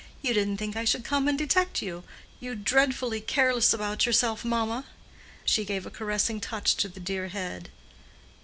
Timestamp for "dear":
6.99-7.27